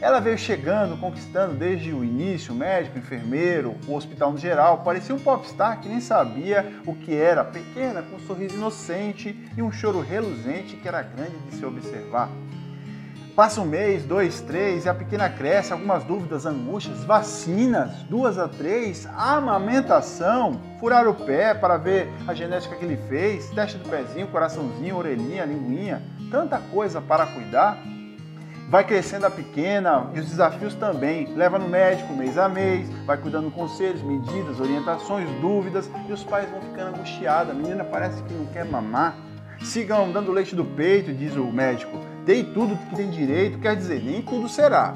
Ela 0.00 0.20
veio 0.20 0.38
chegando, 0.38 0.96
conquistando 1.00 1.56
desde 1.56 1.92
o 1.92 2.04
início, 2.04 2.54
médico, 2.54 2.98
enfermeiro, 2.98 3.74
o 3.88 3.96
hospital 3.96 4.30
no 4.30 4.38
geral, 4.38 4.84
parecia 4.84 5.12
um 5.12 5.18
popstar 5.18 5.80
que 5.80 5.88
nem 5.88 6.00
sabia 6.00 6.80
o 6.86 6.94
que 6.94 7.16
era, 7.16 7.42
pequena, 7.42 8.00
com 8.00 8.14
um 8.14 8.20
sorriso 8.20 8.54
inocente 8.54 9.36
e 9.56 9.60
um 9.60 9.72
choro 9.72 10.00
reluzente 10.00 10.76
que 10.76 10.86
era 10.86 11.02
grande 11.02 11.36
de 11.50 11.56
se 11.56 11.66
observar. 11.66 12.30
Passa 13.38 13.60
um 13.60 13.64
mês, 13.64 14.04
dois, 14.04 14.40
três, 14.40 14.84
e 14.84 14.88
a 14.88 14.94
pequena 14.94 15.30
cresce, 15.30 15.72
algumas 15.72 16.02
dúvidas, 16.02 16.44
angústias, 16.44 17.04
vacinas, 17.04 18.02
duas 18.10 18.36
a 18.36 18.48
três, 18.48 19.06
amamentação, 19.16 20.60
furar 20.80 21.06
o 21.06 21.14
pé 21.14 21.54
para 21.54 21.76
ver 21.76 22.08
a 22.26 22.34
genética 22.34 22.74
que 22.74 22.84
ele 22.84 22.96
fez, 23.08 23.48
teste 23.50 23.78
do 23.78 23.88
pezinho, 23.88 24.26
coraçãozinho, 24.26 24.96
orelhinha, 24.96 25.44
linguinha, 25.44 26.02
tanta 26.32 26.58
coisa 26.58 27.00
para 27.00 27.26
cuidar. 27.26 27.78
Vai 28.68 28.82
crescendo 28.82 29.26
a 29.26 29.30
pequena 29.30 30.10
e 30.16 30.18
os 30.18 30.26
desafios 30.26 30.74
também. 30.74 31.32
Leva 31.36 31.60
no 31.60 31.68
médico 31.68 32.12
mês 32.14 32.36
a 32.36 32.48
mês, 32.48 32.90
vai 33.06 33.18
cuidando 33.18 33.52
conselhos, 33.52 34.02
medidas, 34.02 34.58
orientações, 34.58 35.30
dúvidas 35.40 35.88
e 36.08 36.12
os 36.12 36.24
pais 36.24 36.50
vão 36.50 36.60
ficando 36.60 36.96
angustiados. 36.96 37.52
A 37.52 37.54
menina 37.54 37.84
parece 37.84 38.20
que 38.20 38.34
não 38.34 38.46
quer 38.46 38.64
mamar. 38.64 39.16
Sigam 39.62 40.10
dando 40.10 40.32
leite 40.32 40.56
do 40.56 40.64
peito, 40.64 41.12
diz 41.12 41.36
o 41.36 41.44
médico. 41.44 42.17
Dei 42.28 42.44
tudo 42.44 42.76
que 42.76 42.94
tem 42.94 43.08
direito, 43.08 43.58
quer 43.58 43.74
dizer, 43.74 44.02
nem 44.02 44.20
tudo 44.20 44.50
será. 44.50 44.94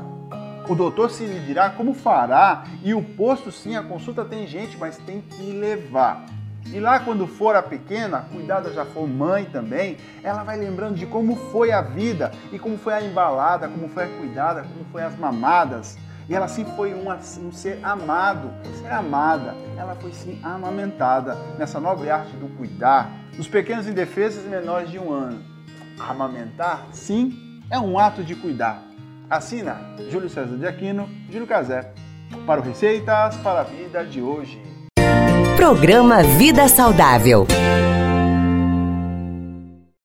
O 0.69 0.75
doutor 0.75 1.11
se 1.11 1.25
lhe 1.25 1.41
dirá 1.47 1.71
como 1.71 1.95
fará, 1.95 2.65
e 2.85 2.93
o 2.93 3.03
posto 3.03 3.51
sim, 3.51 3.75
a 3.75 3.83
consulta 3.83 4.23
tem 4.23 4.47
gente, 4.47 4.77
mas 4.77 4.99
tem 4.99 5.23
que 5.23 5.51
levar. 5.51 6.27
E 6.67 6.79
lá, 6.79 7.01
quando 7.01 7.27
for 7.27 7.57
a 7.57 7.63
pequena, 7.63 8.27
cuidada 8.31 8.71
já 8.71 8.85
for 8.85 9.09
mãe 9.09 9.47
também, 9.47 9.97
ela 10.23 10.43
vai 10.43 10.59
lembrando 10.59 10.97
de 10.97 11.07
como 11.07 11.35
foi 11.51 11.73
a 11.73 11.81
vida 11.81 12.33
e 12.53 12.59
como 12.59 12.77
foi 12.77 12.93
a 12.93 13.03
embalada, 13.03 13.67
como 13.67 13.89
foi 13.89 14.05
a 14.05 14.09
cuidada, 14.09 14.65
como 14.65 14.85
foi 14.93 15.03
as 15.03 15.19
mamadas. 15.19 15.97
E 16.29 16.35
ela 16.35 16.49
sim 16.49 16.67
foi 16.77 16.93
um, 16.93 17.11
um 17.11 17.51
ser 17.51 17.79
amado, 17.83 18.51
ser 18.79 18.93
amada. 18.93 19.55
Ela 19.79 19.95
foi 19.95 20.13
sim 20.13 20.39
amamentada 20.43 21.35
nessa 21.59 21.81
nobre 21.81 22.11
arte 22.11 22.37
do 22.37 22.55
cuidar. 22.59 23.11
Os 23.39 23.49
pequenos 23.49 23.89
indefesos 23.89 24.45
e 24.45 24.49
menores 24.49 24.91
de 24.91 24.99
um 24.99 25.11
ano. 25.11 25.52
Amamentar, 25.99 26.87
sim, 26.93 27.61
é 27.71 27.79
um 27.79 27.99
ato 27.99 28.23
de 28.23 28.35
cuidar. 28.35 28.83
Assina 29.31 29.81
Júlio 30.11 30.29
César 30.29 30.57
de 30.57 30.67
Aquino, 30.67 31.09
Júlio 31.31 31.47
Cazé, 31.47 31.93
para 32.47 32.61
o 32.61 32.65
Receitas 32.65 33.37
para 33.39 33.61
a 33.61 33.65
Vida 33.65 34.05
de 34.05 34.21
hoje. 34.21 34.61
Programa 35.57 36.23
Vida 36.23 36.69
Saudável. 36.69 37.47